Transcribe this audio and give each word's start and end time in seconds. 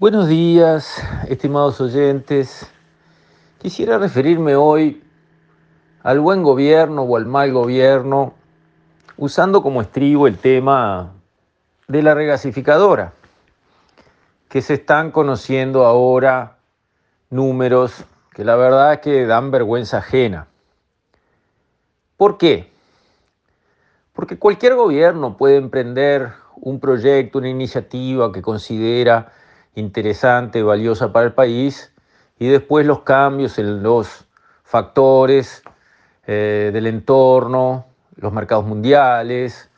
Buenos 0.00 0.28
días, 0.28 1.02
estimados 1.26 1.80
oyentes. 1.80 2.70
Quisiera 3.58 3.98
referirme 3.98 4.54
hoy 4.54 5.02
al 6.04 6.20
buen 6.20 6.44
gobierno 6.44 7.02
o 7.02 7.16
al 7.16 7.26
mal 7.26 7.52
gobierno, 7.52 8.34
usando 9.16 9.60
como 9.60 9.82
estribo 9.82 10.28
el 10.28 10.38
tema 10.38 11.14
de 11.88 12.02
la 12.02 12.14
regasificadora, 12.14 13.12
que 14.48 14.62
se 14.62 14.74
están 14.74 15.10
conociendo 15.10 15.84
ahora 15.84 16.58
números 17.28 18.04
que 18.30 18.44
la 18.44 18.54
verdad 18.54 18.92
es 18.92 18.98
que 19.00 19.26
dan 19.26 19.50
vergüenza 19.50 19.98
ajena. 19.98 20.46
¿Por 22.16 22.38
qué? 22.38 22.70
Porque 24.12 24.38
cualquier 24.38 24.76
gobierno 24.76 25.36
puede 25.36 25.56
emprender 25.56 26.34
un 26.54 26.78
proyecto, 26.78 27.38
una 27.38 27.48
iniciativa 27.48 28.30
que 28.30 28.42
considera 28.42 29.32
interesante, 29.78 30.62
valiosa 30.62 31.12
para 31.12 31.26
el 31.26 31.32
país, 31.32 31.92
y 32.38 32.48
después 32.48 32.86
los 32.86 33.00
cambios 33.00 33.58
en 33.58 33.82
los 33.82 34.26
factores 34.62 35.62
eh, 36.26 36.70
del 36.72 36.86
entorno, 36.86 37.86
los 38.16 38.32
mercados 38.32 38.66
mundiales, 38.66 39.70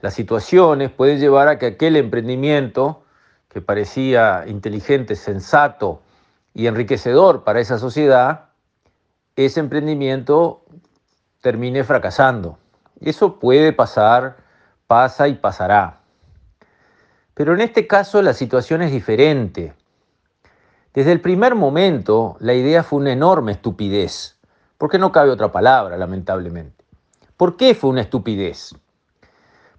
las 0.00 0.14
situaciones, 0.14 0.90
pueden 0.90 1.18
llevar 1.18 1.48
a 1.48 1.58
que 1.58 1.66
aquel 1.66 1.96
emprendimiento 1.96 3.02
que 3.48 3.60
parecía 3.60 4.44
inteligente, 4.46 5.16
sensato 5.16 6.02
y 6.54 6.66
enriquecedor 6.66 7.44
para 7.44 7.60
esa 7.60 7.78
sociedad, 7.78 8.50
ese 9.36 9.60
emprendimiento 9.60 10.64
termine 11.40 11.84
fracasando. 11.84 12.58
Eso 13.00 13.38
puede 13.38 13.72
pasar, 13.72 14.36
pasa 14.86 15.28
y 15.28 15.34
pasará. 15.34 16.00
Pero 17.38 17.54
en 17.54 17.60
este 17.60 17.86
caso 17.86 18.20
la 18.20 18.34
situación 18.34 18.82
es 18.82 18.90
diferente. 18.90 19.72
Desde 20.92 21.12
el 21.12 21.20
primer 21.20 21.54
momento 21.54 22.36
la 22.40 22.52
idea 22.52 22.82
fue 22.82 22.98
una 22.98 23.12
enorme 23.12 23.52
estupidez, 23.52 24.36
porque 24.76 24.98
no 24.98 25.12
cabe 25.12 25.30
otra 25.30 25.52
palabra, 25.52 25.96
lamentablemente. 25.96 26.84
¿Por 27.36 27.56
qué 27.56 27.76
fue 27.76 27.90
una 27.90 28.00
estupidez? 28.00 28.74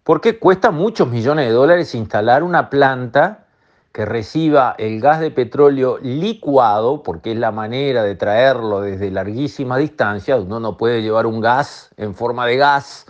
Porque 0.06 0.40
cuesta 0.40 0.72
muchos 0.72 1.10
millones 1.10 1.48
de 1.48 1.52
dólares 1.52 1.96
instalar 1.96 2.44
una 2.44 2.70
planta 2.70 3.48
que 3.92 4.06
reciba 4.06 4.76
el 4.78 5.02
gas 5.02 5.20
de 5.20 5.30
petróleo 5.30 5.98
licuado, 5.98 7.04
porque 7.04 7.34
es 7.34 7.38
la 7.38 7.52
manera 7.52 8.04
de 8.04 8.16
traerlo 8.16 8.80
desde 8.80 9.12
larguísima 9.12 9.76
distancia. 9.76 10.38
Uno 10.38 10.62
no 10.62 10.78
puede 10.78 11.02
llevar 11.02 11.26
un 11.26 11.42
gas 11.42 11.90
en 11.98 12.16
forma 12.16 12.46
de 12.46 12.56
gas, 12.56 13.06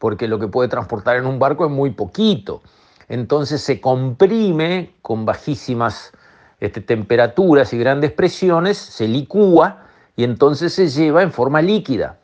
porque 0.00 0.26
lo 0.26 0.40
que 0.40 0.48
puede 0.48 0.68
transportar 0.68 1.18
en 1.18 1.26
un 1.26 1.38
barco 1.38 1.64
es 1.64 1.70
muy 1.70 1.90
poquito 1.90 2.62
entonces 3.12 3.60
se 3.60 3.78
comprime 3.78 4.94
con 5.02 5.26
bajísimas 5.26 6.12
este, 6.60 6.80
temperaturas 6.80 7.74
y 7.74 7.78
grandes 7.78 8.10
presiones, 8.10 8.78
se 8.78 9.06
licúa 9.06 9.82
y 10.16 10.24
entonces 10.24 10.72
se 10.72 10.88
lleva 10.88 11.22
en 11.22 11.30
forma 11.30 11.60
líquida. 11.60 12.16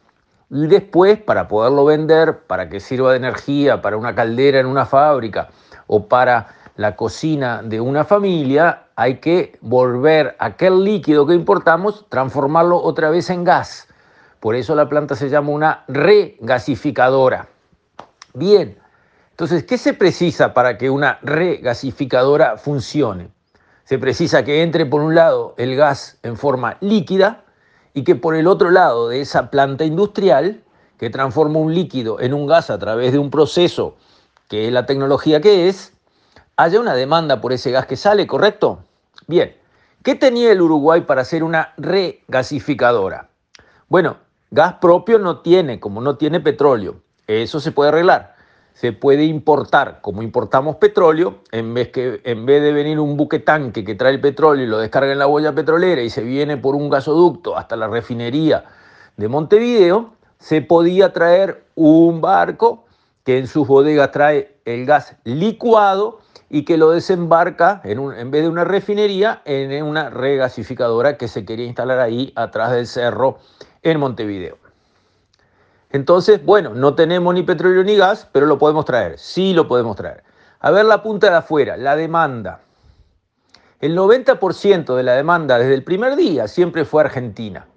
Y 0.48 0.66
después, 0.66 1.18
para 1.20 1.46
poderlo 1.46 1.84
vender, 1.84 2.38
para 2.46 2.70
que 2.70 2.80
sirva 2.80 3.10
de 3.10 3.18
energía 3.18 3.82
para 3.82 3.98
una 3.98 4.14
caldera 4.14 4.60
en 4.60 4.66
una 4.66 4.86
fábrica 4.86 5.50
o 5.88 6.08
para 6.08 6.54
la 6.76 6.96
cocina 6.96 7.60
de 7.62 7.82
una 7.82 8.04
familia, 8.04 8.84
hay 8.96 9.16
que 9.16 9.58
volver 9.60 10.36
aquel 10.38 10.84
líquido 10.84 11.26
que 11.26 11.34
importamos, 11.34 12.06
transformarlo 12.08 12.78
otra 12.82 13.10
vez 13.10 13.28
en 13.28 13.44
gas. 13.44 13.88
Por 14.40 14.54
eso 14.54 14.74
la 14.74 14.88
planta 14.88 15.16
se 15.16 15.28
llama 15.28 15.50
una 15.50 15.84
regasificadora. 15.86 17.46
Bien, 18.32 18.78
entonces, 19.38 19.62
¿qué 19.62 19.78
se 19.78 19.94
precisa 19.94 20.52
para 20.52 20.76
que 20.78 20.90
una 20.90 21.20
regasificadora 21.22 22.56
funcione? 22.56 23.30
Se 23.84 23.96
precisa 23.96 24.44
que 24.44 24.62
entre 24.62 24.84
por 24.84 25.00
un 25.00 25.14
lado 25.14 25.54
el 25.58 25.76
gas 25.76 26.18
en 26.24 26.36
forma 26.36 26.76
líquida 26.80 27.44
y 27.94 28.02
que 28.02 28.16
por 28.16 28.34
el 28.34 28.48
otro 28.48 28.72
lado 28.72 29.08
de 29.08 29.20
esa 29.20 29.48
planta 29.48 29.84
industrial, 29.84 30.64
que 30.98 31.08
transforma 31.08 31.60
un 31.60 31.72
líquido 31.72 32.18
en 32.18 32.34
un 32.34 32.48
gas 32.48 32.68
a 32.68 32.80
través 32.80 33.12
de 33.12 33.20
un 33.20 33.30
proceso 33.30 33.94
que 34.48 34.66
es 34.66 34.72
la 34.72 34.86
tecnología 34.86 35.40
que 35.40 35.68
es, 35.68 35.92
haya 36.56 36.80
una 36.80 36.94
demanda 36.94 37.40
por 37.40 37.52
ese 37.52 37.70
gas 37.70 37.86
que 37.86 37.94
sale, 37.94 38.26
¿correcto? 38.26 38.80
Bien, 39.28 39.56
¿qué 40.02 40.16
tenía 40.16 40.50
el 40.50 40.60
Uruguay 40.60 41.02
para 41.02 41.20
hacer 41.20 41.44
una 41.44 41.74
regasificadora? 41.76 43.28
Bueno, 43.86 44.16
gas 44.50 44.74
propio 44.80 45.20
no 45.20 45.42
tiene, 45.42 45.78
como 45.78 46.00
no 46.00 46.16
tiene 46.16 46.40
petróleo. 46.40 46.96
Eso 47.28 47.60
se 47.60 47.70
puede 47.70 47.90
arreglar 47.90 48.36
se 48.78 48.92
puede 48.92 49.24
importar, 49.24 49.98
como 50.02 50.22
importamos 50.22 50.76
petróleo, 50.76 51.40
en 51.50 51.74
vez, 51.74 51.88
que, 51.88 52.20
en 52.22 52.46
vez 52.46 52.62
de 52.62 52.72
venir 52.72 53.00
un 53.00 53.16
buque 53.16 53.40
tanque 53.40 53.84
que 53.84 53.96
trae 53.96 54.12
el 54.12 54.20
petróleo 54.20 54.64
y 54.64 54.68
lo 54.68 54.78
descarga 54.78 55.10
en 55.10 55.18
la 55.18 55.26
boya 55.26 55.52
petrolera 55.52 56.00
y 56.00 56.10
se 56.10 56.22
viene 56.22 56.56
por 56.56 56.76
un 56.76 56.88
gasoducto 56.88 57.56
hasta 57.56 57.74
la 57.74 57.88
refinería 57.88 58.66
de 59.16 59.26
Montevideo, 59.26 60.12
se 60.38 60.62
podía 60.62 61.12
traer 61.12 61.64
un 61.74 62.20
barco 62.20 62.84
que 63.24 63.38
en 63.38 63.48
sus 63.48 63.66
bodegas 63.66 64.12
trae 64.12 64.60
el 64.64 64.86
gas 64.86 65.16
licuado 65.24 66.20
y 66.48 66.64
que 66.64 66.76
lo 66.76 66.90
desembarca 66.90 67.80
en, 67.82 67.98
un, 67.98 68.14
en 68.14 68.30
vez 68.30 68.42
de 68.42 68.48
una 68.48 68.62
refinería 68.62 69.42
en 69.44 69.82
una 69.82 70.08
regasificadora 70.08 71.16
que 71.16 71.26
se 71.26 71.44
quería 71.44 71.66
instalar 71.66 71.98
ahí 71.98 72.32
atrás 72.36 72.70
del 72.70 72.86
cerro 72.86 73.38
en 73.82 73.98
Montevideo. 73.98 74.67
Entonces, 75.90 76.44
bueno, 76.44 76.74
no 76.74 76.94
tenemos 76.94 77.32
ni 77.34 77.42
petróleo 77.42 77.82
ni 77.82 77.96
gas, 77.96 78.28
pero 78.32 78.46
lo 78.46 78.58
podemos 78.58 78.84
traer, 78.84 79.18
sí 79.18 79.54
lo 79.54 79.66
podemos 79.66 79.96
traer. 79.96 80.22
A 80.60 80.70
ver 80.70 80.84
la 80.84 81.02
punta 81.02 81.30
de 81.30 81.36
afuera, 81.36 81.76
la 81.76 81.96
demanda. 81.96 82.60
El 83.80 83.96
90% 83.96 84.96
de 84.96 85.02
la 85.02 85.12
demanda 85.12 85.58
desde 85.58 85.74
el 85.74 85.84
primer 85.84 86.16
día 86.16 86.48
siempre 86.48 86.84
fue 86.84 87.02
Argentina. 87.02 87.68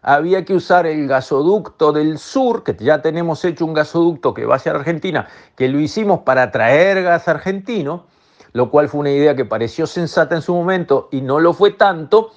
Había 0.00 0.44
que 0.44 0.54
usar 0.54 0.86
el 0.86 1.06
gasoducto 1.06 1.92
del 1.92 2.18
sur, 2.18 2.64
que 2.64 2.74
ya 2.78 3.02
tenemos 3.02 3.44
hecho 3.44 3.64
un 3.64 3.74
gasoducto 3.74 4.34
que 4.34 4.46
va 4.46 4.56
hacia 4.56 4.72
Argentina, 4.72 5.28
que 5.54 5.68
lo 5.68 5.80
hicimos 5.80 6.20
para 6.20 6.50
traer 6.50 7.02
gas 7.02 7.28
argentino, 7.28 8.06
lo 8.52 8.70
cual 8.70 8.88
fue 8.88 9.00
una 9.00 9.10
idea 9.10 9.36
que 9.36 9.44
pareció 9.44 9.86
sensata 9.86 10.34
en 10.34 10.42
su 10.42 10.54
momento 10.54 11.08
y 11.12 11.20
no 11.20 11.40
lo 11.40 11.52
fue 11.52 11.70
tanto, 11.72 12.32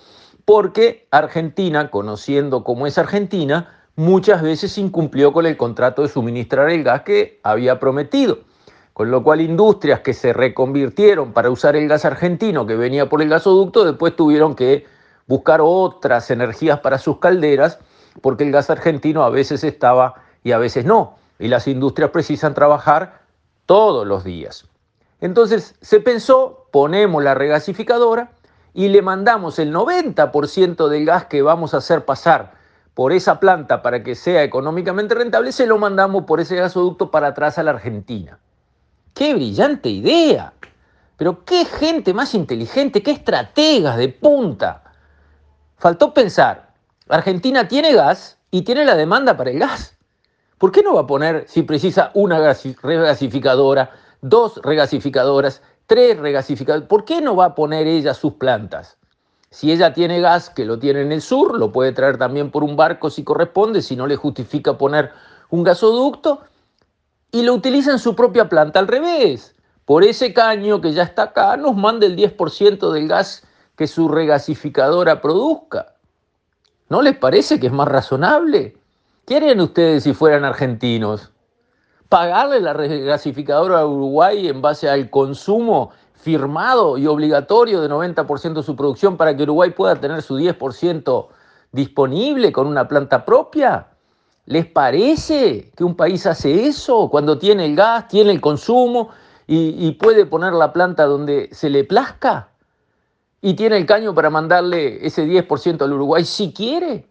porque 0.45 1.07
Argentina, 1.11 1.89
conociendo 1.89 2.63
cómo 2.63 2.88
es 2.88 2.97
Argentina, 2.97 3.87
muchas 3.97 4.44
veces 4.44 4.78
incumplió 4.78 5.34
con 5.34 5.46
el 5.46 5.58
contrato 5.58 6.03
de 6.03 6.08
suministrar 6.08 6.69
el 6.69 6.84
gas 6.84 7.02
que 7.02 7.41
había 7.44 7.80
prometido. 7.80 8.40
Con 8.94 9.12
lo 9.12 9.24
cual 9.24 9.41
industrias 9.41 10.00
que 10.00 10.13
se 10.13 10.34
reconvirtieron 10.34 11.34
para 11.34 11.50
usar 11.50 11.75
el 11.75 11.88
gas 11.88 12.06
argentino 12.06 12.66
que 12.66 12.75
venía 12.75 13.09
por 13.09 13.22
el 13.22 13.30
gasoducto, 13.30 13.84
después 13.84 14.16
tuvieron 14.16 14.56
que 14.56 14.86
buscar 15.28 15.59
otras 15.62 16.31
energías 16.31 16.80
para 16.80 16.97
sus 16.97 17.18
calderas, 17.18 17.80
porque 18.22 18.44
el 18.44 18.52
gas 18.52 18.69
argentino 18.69 19.24
a 19.24 19.30
veces 19.30 19.63
estaba 19.63 20.16
y 20.44 20.52
a 20.52 20.57
veces 20.57 20.86
no. 20.86 21.18
Y 21.38 21.47
las 21.47 21.68
industrias 21.68 22.12
precisan 22.12 22.53
trabajar 22.53 23.22
todos 23.66 24.07
los 24.07 24.24
días. 24.24 24.66
Entonces 25.22 25.75
se 25.81 26.00
pensó, 26.00 26.68
ponemos 26.72 27.24
la 27.24 27.34
regasificadora 27.34 28.31
y 28.74 28.90
le 28.90 29.02
mandamos 29.02 29.57
el 29.57 29.74
90% 29.74 30.88
del 30.88 31.06
gas 31.06 31.25
que 31.25 31.41
vamos 31.41 31.74
a 31.74 31.78
hacer 31.78 32.06
pasar 32.06 32.57
por 32.97 33.13
esa 33.13 33.40
planta 33.40 33.84
para 33.84 34.02
que 34.02 34.16
sea 34.16 34.41
económicamente 34.41 35.13
rentable, 35.13 35.52
se 35.52 35.68
lo 35.68 35.78
mandamos 35.78 36.24
por 36.24 36.40
ese 36.40 36.56
gasoducto 36.56 37.12
para 37.12 37.28
atrás 37.28 37.59
a 37.59 37.63
la 37.63 37.69
Argentina. 37.69 38.40
¡Qué 39.13 39.35
brillante 39.35 39.88
idea! 39.88 40.52
Pero 41.16 41.46
qué 41.46 41.66
gente 41.66 42.16
más 42.16 42.34
inteligente, 42.34 43.03
qué 43.03 43.12
estrategas 43.12 43.97
de 43.97 44.09
punta. 44.09 44.81
Faltó 45.78 46.12
pensar, 46.12 46.72
Argentina 47.07 47.68
tiene 47.68 47.94
gas 47.94 48.40
y 48.50 48.63
tiene 48.63 48.84
la 48.84 48.96
demanda 48.96 49.38
para 49.38 49.52
el 49.52 49.59
gas. 49.59 49.96
¿Por 50.57 50.72
qué 50.72 50.81
no 50.81 50.96
va 50.96 51.02
a 51.02 51.07
poner, 51.07 51.46
si 51.47 51.62
precisa, 51.62 52.09
una 52.16 52.40
regasificadora, 52.81 53.91
dos 54.22 54.59
regasificadoras, 54.63 55.62
tres 55.86 56.18
regasificadoras? 56.18 56.88
¿Por 56.88 57.06
qué 57.06 57.21
no 57.21 57.36
va 57.36 57.45
a 57.45 57.54
poner 57.54 57.86
ella 57.86 58.16
sus 58.16 58.33
plantas? 58.33 58.96
Si 59.49 59.71
ella 59.71 59.94
tiene 59.94 60.19
gas, 60.19 60.49
que 60.49 60.65
lo 60.65 60.77
tiene 60.77 61.01
en 61.01 61.11
el 61.11 61.21
sur, 61.21 61.57
lo 61.57 61.71
puede 61.71 61.94
traer 61.94 62.17
también 62.17 62.51
por 62.51 62.63
un 62.63 62.75
barco 62.75 63.09
si 63.09 63.23
corresponde, 63.23 63.81
si 63.81 63.95
no 63.95 64.05
le 64.05 64.15
justifica 64.15 64.77
poner 64.77 65.11
un 65.49 65.63
gasoducto, 65.63 66.41
y 67.31 67.44
lo 67.44 67.53
utiliza 67.53 67.91
en 67.91 67.99
su 67.99 68.15
propia 68.15 68.49
planta 68.49 68.79
al 68.79 68.88
revés. 68.88 69.55
Por 69.85 70.03
ese 70.03 70.33
caño 70.33 70.81
que 70.81 70.91
ya 70.91 71.03
está 71.03 71.23
acá, 71.23 71.55
nos 71.55 71.75
manda 71.75 72.05
el 72.05 72.17
10% 72.17 72.91
del 72.91 73.07
gas 73.07 73.44
que 73.77 73.88
su 73.88 74.09
regasificadora 74.09 75.21
produzca. 75.21 75.94
¿No 76.89 77.01
les 77.01 77.17
parece 77.17 77.59
que 77.59 77.67
es 77.67 77.73
más 77.73 77.88
razonable? 77.88 78.75
¿Qué 79.25 79.38
harían 79.38 79.61
ustedes 79.61 80.03
si 80.03 80.13
fueran 80.13 80.45
argentinos? 80.45 81.31
¿Pagarle 82.09 82.61
la 82.61 82.73
regasificadora 82.73 83.79
a 83.79 83.85
Uruguay 83.85 84.47
en 84.47 84.61
base 84.61 84.89
al 84.89 85.09
consumo 85.09 85.91
firmado 86.27 86.97
y 86.97 87.07
obligatorio 87.07 87.79
de 87.79 87.89
90% 87.89 88.53
de 88.53 88.63
su 88.63 88.75
producción 88.75 89.15
para 89.15 89.35
que 89.35 89.44
Uruguay 89.44 89.69
pueda 89.71 89.95
tener 89.95 90.21
su 90.21 90.38
10% 90.38 91.27
disponible 91.71 92.51
con 92.51 92.68
una 92.68 92.85
planta 92.85 93.24
propia? 93.24 93.88
¿Les 94.45 94.65
parece 94.65 95.71
que 95.75 95.83
un 95.85 95.95
país 95.95 96.25
hace 96.25 96.68
eso 96.68 97.09
cuando 97.09 97.38
tiene 97.38 97.63
el 97.65 97.77
gas, 97.77 98.09
tiene 98.09 98.31
el 98.31 98.41
consumo 98.41 99.09
y, 99.47 99.88
y 99.88 99.94
puede 99.94 100.25
poner 100.25 100.51
la 100.51 100.74
planta 100.74 101.06
donde 101.06 101.47
se 101.53 101.69
le 101.69 101.85
plazca? 101.85 102.50
y 103.41 103.53
tiene 103.53 103.77
el 103.77 103.85
caño 103.85 104.13
para 104.13 104.30
mandarle 104.30 105.06
ese 105.06 105.25
10% 105.25 105.81
al 105.81 105.94
Uruguay 105.94 106.25
si 106.25 106.51
quiere. 106.51 107.07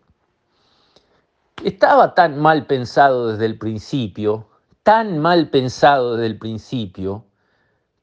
Estaba 1.64 2.14
tan 2.14 2.38
mal 2.38 2.66
pensado 2.66 3.28
desde 3.28 3.46
el 3.46 3.56
principio, 3.56 4.46
tan 4.82 5.18
mal 5.18 5.48
pensado 5.48 6.16
desde 6.16 6.26
el 6.26 6.38
principio, 6.38 7.24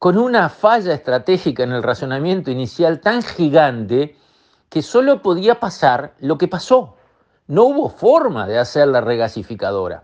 con 0.03 0.17
una 0.17 0.49
falla 0.49 0.93
estratégica 0.93 1.63
en 1.63 1.71
el 1.71 1.81
razonamiento 1.81 2.51
inicial 2.51 2.99
tan 2.99 3.21
gigante 3.23 4.17
que 4.67 4.81
solo 4.81 5.21
podía 5.21 5.61
pasar 5.61 6.13
lo 6.19 6.37
que 6.37 6.49
pasó. 6.49 6.97
No 7.47 7.63
hubo 7.63 7.87
forma 7.87 8.45
de 8.45 8.59
hacer 8.59 8.89
la 8.89 8.99
regasificadora. 8.99 10.03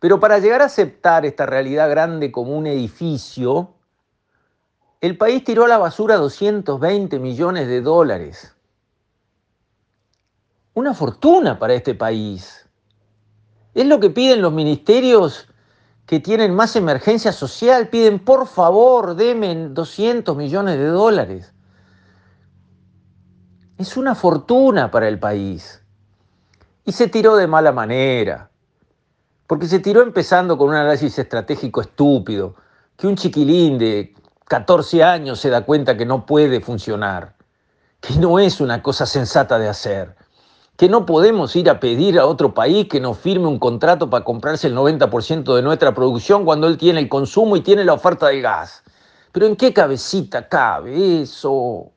Pero 0.00 0.18
para 0.18 0.40
llegar 0.40 0.62
a 0.62 0.64
aceptar 0.64 1.24
esta 1.24 1.46
realidad 1.46 1.88
grande 1.90 2.32
como 2.32 2.58
un 2.58 2.66
edificio, 2.66 3.74
el 5.00 5.16
país 5.16 5.44
tiró 5.44 5.66
a 5.66 5.68
la 5.68 5.78
basura 5.78 6.16
220 6.16 7.20
millones 7.20 7.68
de 7.68 7.80
dólares. 7.80 8.56
Una 10.74 10.92
fortuna 10.92 11.56
para 11.56 11.74
este 11.74 11.94
país. 11.94 12.68
Es 13.74 13.86
lo 13.86 14.00
que 14.00 14.10
piden 14.10 14.42
los 14.42 14.52
ministerios 14.52 15.46
que 16.10 16.18
tienen 16.18 16.52
más 16.56 16.74
emergencia 16.74 17.30
social. 17.30 17.86
Piden, 17.86 18.18
por 18.18 18.48
favor, 18.48 19.14
denme 19.14 19.68
200 19.68 20.36
millones 20.36 20.76
de 20.76 20.86
dólares. 20.86 21.54
Es 23.78 23.96
una 23.96 24.16
fortuna 24.16 24.90
para 24.90 25.06
el 25.06 25.20
país. 25.20 25.80
Y 26.84 26.90
se 26.90 27.06
tiró 27.06 27.36
de 27.36 27.46
mala 27.46 27.70
manera. 27.70 28.50
Porque 29.46 29.68
se 29.68 29.78
tiró 29.78 30.02
empezando 30.02 30.58
con 30.58 30.70
un 30.70 30.74
análisis 30.74 31.16
estratégico 31.16 31.80
estúpido, 31.80 32.56
que 32.96 33.06
un 33.06 33.14
chiquilín 33.14 33.78
de 33.78 34.12
14 34.48 35.04
años 35.04 35.38
se 35.38 35.48
da 35.48 35.64
cuenta 35.64 35.96
que 35.96 36.06
no 36.06 36.26
puede 36.26 36.60
funcionar, 36.60 37.36
que 38.00 38.16
no 38.16 38.40
es 38.40 38.60
una 38.60 38.82
cosa 38.82 39.06
sensata 39.06 39.60
de 39.60 39.68
hacer, 39.68 40.16
que 40.80 40.88
no 40.88 41.04
podemos 41.04 41.54
ir 41.56 41.68
a 41.68 41.78
pedir 41.78 42.18
a 42.18 42.24
otro 42.24 42.54
país 42.54 42.88
que 42.88 43.00
nos 43.00 43.18
firme 43.18 43.48
un 43.48 43.58
contrato 43.58 44.08
para 44.08 44.24
comprarse 44.24 44.66
el 44.66 44.74
90% 44.74 45.54
de 45.54 45.60
nuestra 45.60 45.94
producción 45.94 46.46
cuando 46.46 46.68
él 46.68 46.78
tiene 46.78 47.00
el 47.00 47.08
consumo 47.10 47.54
y 47.54 47.60
tiene 47.60 47.84
la 47.84 47.92
oferta 47.92 48.28
de 48.28 48.40
gas. 48.40 48.82
Pero 49.30 49.44
¿en 49.44 49.56
qué 49.56 49.74
cabecita 49.74 50.48
cabe 50.48 51.20
eso? 51.20 51.90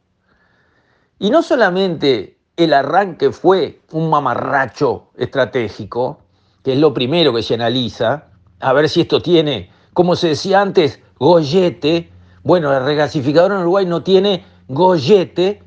Y 1.18 1.30
no 1.30 1.41
solamente 1.41 2.39
el 2.57 2.74
arranque 2.74 3.31
fue 3.31 3.80
un 3.94 4.09
mamarracho 4.09 5.12
estratégico, 5.15 6.19
que 6.62 6.74
es 6.74 6.77
lo 6.77 6.94
primero 6.94 7.33
que 7.33 7.41
se 7.41 7.53
analiza, 7.53 8.25
a 8.59 8.74
ver 8.74 8.89
si 8.89 9.00
esto 9.00 9.21
tiene, 9.21 9.71
como 9.94 10.18
se 10.18 10.27
decía 10.27 10.59
antes, 10.59 11.00
gollete, 11.19 12.12
bueno, 12.44 12.75
el 12.75 12.83
regasificador 12.83 13.53
en 13.53 13.59
Uruguay 13.59 13.85
no 13.85 14.03
tiene 14.03 14.45
gollete, 14.68 15.62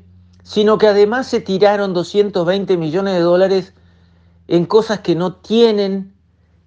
sino 0.47 0.77
que 0.77 0.87
además 0.87 1.27
se 1.27 1.41
tiraron 1.41 1.93
220 1.93 2.77
millones 2.77 3.15
de 3.15 3.19
dólares 3.19 3.73
en 4.47 4.65
cosas 4.65 5.01
que 5.01 5.13
no 5.13 5.33
tienen 5.35 6.13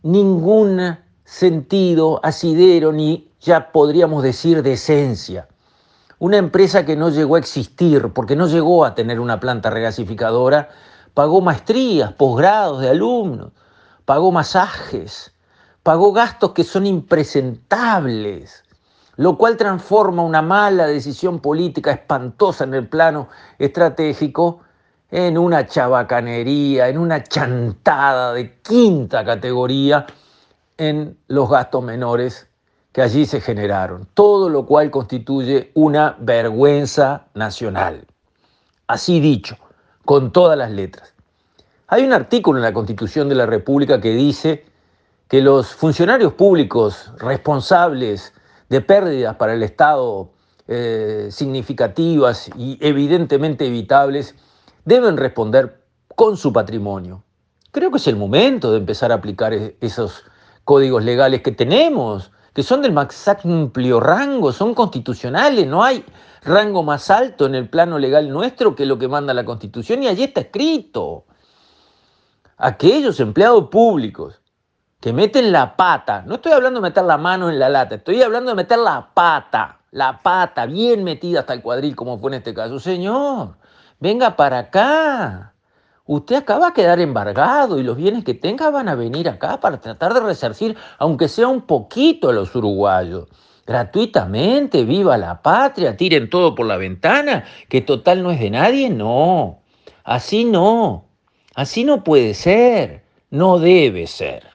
ningún 0.03 0.99
sentido, 1.25 2.21
asidero, 2.23 2.93
ni 2.93 3.31
ya 3.41 3.73
podríamos 3.73 4.23
decir 4.23 4.62
de 4.62 4.75
esencia. 4.75 5.49
Una 6.19 6.37
empresa 6.37 6.85
que 6.85 6.94
no 6.94 7.09
llegó 7.09 7.37
a 7.37 7.38
existir, 7.38 8.12
porque 8.12 8.37
no 8.37 8.49
llegó 8.49 8.85
a 8.85 8.94
tener 8.94 9.19
una 9.19 9.41
planta 9.41 9.71
regasificadora, 9.71 10.69
pagó 11.15 11.41
maestrías, 11.41 12.12
posgrados 12.12 12.83
de 12.83 12.91
alumnos, 12.91 13.53
pagó 14.05 14.31
masajes, 14.31 15.33
pagó 15.83 16.12
gastos 16.12 16.53
que 16.53 16.65
son 16.65 16.87
impresentables 16.87 18.62
lo 19.21 19.37
cual 19.37 19.59
transforma 19.59 20.23
una 20.23 20.41
mala 20.41 20.87
decisión 20.87 21.41
política 21.41 21.91
espantosa 21.91 22.65
en 22.65 22.73
el 22.73 22.89
plano 22.89 23.29
estratégico 23.59 24.61
en 25.11 25.37
una 25.37 25.67
chabacanería, 25.67 26.89
en 26.89 26.97
una 26.97 27.23
chantada 27.23 28.33
de 28.33 28.59
quinta 28.63 29.23
categoría 29.23 30.07
en 30.79 31.19
los 31.29 31.51
gastos 31.51 31.85
menores 31.85 32.49
que 32.93 33.03
allí 33.03 33.27
se 33.27 33.43
generaron, 33.43 34.09
todo 34.15 34.49
lo 34.49 34.65
cual 34.65 34.91
constituye 34.91 35.71
una 35.75 36.17
vergüenza 36.19 37.27
nacional. 37.35 38.07
Así 38.87 39.21
dicho, 39.21 39.59
con 40.07 40.33
todas 40.33 40.57
las 40.57 40.71
letras. 40.71 41.13
Hay 41.89 42.05
un 42.05 42.15
artículo 42.15 42.59
en 42.59 42.63
la 42.63 42.73
Constitución 42.73 43.29
de 43.29 43.35
la 43.35 43.45
República 43.45 44.01
que 44.01 44.15
dice 44.15 44.65
que 45.29 45.43
los 45.43 45.75
funcionarios 45.75 46.33
públicos 46.33 47.13
responsables 47.19 48.33
de 48.71 48.81
pérdidas 48.81 49.37
para 49.37 49.53
el 49.53 49.63
Estado 49.63 50.31
eh, 50.69 51.29
significativas 51.31 52.49
y 52.57 52.79
evidentemente 52.81 53.67
evitables, 53.67 54.37
deben 54.85 55.17
responder 55.17 55.85
con 56.15 56.37
su 56.37 56.53
patrimonio. 56.53 57.25
Creo 57.73 57.91
que 57.91 57.99
es 57.99 58.07
el 58.07 58.17
momento 58.17 58.71
de 58.71 58.79
empezar 58.79 59.11
a 59.11 59.17
aplicar 59.17 59.53
esos 59.53 60.25
códigos 60.65 61.05
legales 61.05 61.43
que 61.43 61.53
tenemos, 61.53 62.31
que 62.55 62.63
son 62.63 62.83
del 62.83 62.93
más 62.93 63.29
amplio 63.29 63.99
rango, 63.99 64.53
son 64.53 64.75
constitucionales, 64.75 65.67
no 65.67 65.83
hay 65.83 66.05
rango 66.43 66.83
más 66.85 67.11
alto 67.11 67.47
en 67.47 67.57
el 67.57 67.69
plano 67.69 67.99
legal 67.99 68.31
nuestro 68.31 68.75
que 68.75 68.87
lo 68.87 68.99
que 68.99 69.09
manda 69.09 69.35
la 69.35 69.45
Constitución 69.45 70.05
y 70.05 70.09
allí 70.09 70.25
está 70.25 70.43
escrito. 70.43 71.25
Aquellos 72.57 73.19
empleados 73.19 73.69
públicos 73.69 74.40
que 75.00 75.12
meten 75.14 75.50
la 75.50 75.76
pata, 75.76 76.23
no 76.26 76.35
estoy 76.35 76.52
hablando 76.52 76.81
de 76.81 76.88
meter 76.88 77.05
la 77.05 77.17
mano 77.17 77.49
en 77.49 77.58
la 77.58 77.70
lata, 77.70 77.94
estoy 77.94 78.23
hablando 78.23 78.50
de 78.50 78.56
meter 78.56 78.79
la 78.79 79.08
pata, 79.14 79.79
la 79.93 80.20
pata 80.23 80.67
bien 80.67 81.02
metida 81.05 81.41
hasta 81.41 81.55
el 81.55 81.62
cuadril, 81.62 81.97
como 81.97 82.19
fue 82.19 82.31
en 82.31 82.35
este 82.35 82.52
caso. 82.52 82.79
Señor, 82.79 83.56
venga 83.99 84.37
para 84.37 84.58
acá. 84.58 85.55
Usted 86.05 86.37
acá 86.37 86.58
va 86.58 86.69
a 86.69 86.75
quedar 86.75 87.00
embargado 87.00 87.79
y 87.79 87.82
los 87.82 87.97
bienes 87.97 88.25
que 88.25 88.35
tenga 88.35 88.69
van 88.70 88.88
a 88.88 88.94
venir 88.94 89.29
acá 89.29 89.58
para 89.61 89.81
tratar 89.81 90.12
de 90.12 90.20
resarcir, 90.20 90.76
aunque 90.99 91.29
sea 91.29 91.49
un 91.49 91.62
poquito 91.62 92.29
a 92.29 92.32
los 92.32 92.55
uruguayos. 92.55 93.29
Gratuitamente, 93.67 94.85
viva 94.85 95.17
la 95.17 95.41
patria, 95.41 95.97
tiren 95.97 96.29
todo 96.29 96.55
por 96.55 96.67
la 96.67 96.76
ventana, 96.76 97.44
que 97.69 97.81
total 97.81 98.23
no 98.23 98.32
es 98.32 98.41
de 98.41 98.50
nadie, 98.50 98.91
no. 98.91 99.61
Así 100.02 100.44
no. 100.44 101.06
Así 101.55 101.85
no 101.85 102.02
puede 102.02 102.35
ser. 102.35 103.05
No 103.31 103.61
debe 103.61 104.08
ser. 104.08 104.50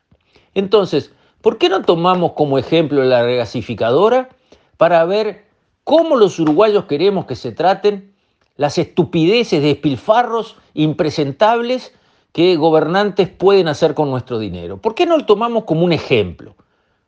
Entonces, 0.56 1.12
¿por 1.42 1.60
qué 1.60 1.70
no 1.70 1.84
tomamos 1.84 2.34
como 2.34 2.58
ejemplo 2.58 3.04
la 3.04 3.24
regasificadora 3.24 4.30
para 4.78 5.06
ver 5.06 5.46
cómo 5.84 6.16
los 6.16 6.40
uruguayos 6.40 6.86
queremos 6.86 7.26
que 7.26 7.36
se 7.36 7.52
traten 7.52 8.16
las 8.58 8.80
estupideces 8.80 9.62
de 9.62 9.72
espilfarros 9.72 10.56
impresentables 10.74 11.94
que 12.32 12.56
gobernantes 12.56 13.30
pueden 13.30 13.68
hacer 13.68 13.94
con 13.94 14.10
nuestro 14.10 14.40
dinero? 14.40 14.78
¿Por 14.78 14.96
qué 14.96 15.06
no 15.06 15.18
lo 15.18 15.26
tomamos 15.26 15.66
como 15.66 15.86
un 15.86 15.94
ejemplo? 15.94 16.56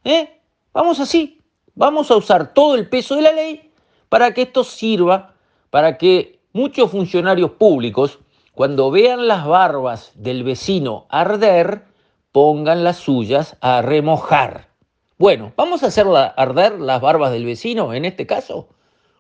¿Eh? 0.04 0.40
Vamos 0.72 1.00
así, 1.00 1.42
vamos 1.74 2.12
a 2.12 2.16
usar 2.16 2.54
todo 2.54 2.76
el 2.76 2.88
peso 2.88 3.16
de 3.16 3.24
la 3.24 3.32
ley 3.32 3.72
para 4.10 4.34
que 4.34 4.44
esto 4.44 4.64
sirva 4.64 5.34
para 5.70 5.98
que 5.98 6.40
muchos 6.54 6.92
funcionarios 6.92 7.52
públicos, 7.52 8.20
cuando 8.54 8.90
vean 8.90 9.28
las 9.28 9.46
barbas 9.46 10.12
del 10.16 10.44
vecino 10.44 11.06
arder, 11.10 11.84
pongan 12.38 12.84
las 12.84 12.98
suyas 12.98 13.58
a 13.62 13.82
remojar. 13.82 14.68
Bueno, 15.18 15.54
¿vamos 15.58 15.82
a 15.82 15.88
hacer 15.88 16.06
arder 16.06 16.80
las 16.80 17.02
barbas 17.02 17.32
del 17.32 17.46
vecino 17.46 17.96
en 17.96 18.06
este 18.06 18.28
caso? 18.28 18.70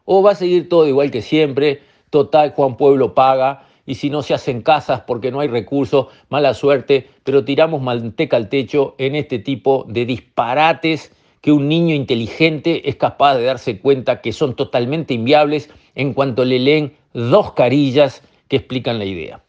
¿O 0.05 0.21
va 0.21 0.33
a 0.33 0.35
seguir 0.35 0.69
todo 0.69 0.87
igual 0.87 1.09
que 1.09 1.23
siempre? 1.23 1.81
Total, 2.11 2.51
Juan 2.51 2.77
Pueblo 2.77 3.15
paga 3.15 3.65
y 3.87 3.95
si 3.95 4.11
no 4.11 4.21
se 4.21 4.35
hacen 4.35 4.61
casas 4.61 5.01
porque 5.01 5.31
no 5.31 5.39
hay 5.39 5.47
recursos, 5.47 6.09
mala 6.29 6.53
suerte, 6.53 7.09
pero 7.23 7.43
tiramos 7.43 7.81
manteca 7.81 8.37
al 8.37 8.49
techo 8.49 8.93
en 8.99 9.15
este 9.15 9.39
tipo 9.39 9.87
de 9.87 10.05
disparates 10.05 11.11
que 11.41 11.51
un 11.51 11.67
niño 11.67 11.95
inteligente 11.95 12.87
es 12.87 12.97
capaz 12.97 13.33
de 13.37 13.45
darse 13.45 13.79
cuenta 13.79 14.21
que 14.21 14.31
son 14.31 14.55
totalmente 14.55 15.15
inviables 15.15 15.71
en 15.95 16.13
cuanto 16.13 16.45
le 16.45 16.59
leen 16.59 16.95
dos 17.13 17.53
carillas 17.53 18.21
que 18.47 18.57
explican 18.57 18.99
la 18.99 19.05
idea. 19.05 19.41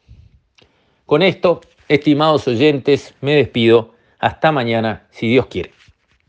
Con 1.05 1.21
esto 1.21 1.61
Estimados 1.89 2.47
oyentes, 2.47 3.15
me 3.23 3.35
despido. 3.35 3.95
Hasta 4.19 4.53
mañana, 4.53 5.07
si 5.11 5.29
Dios 5.29 5.47
quiere. 5.47 5.78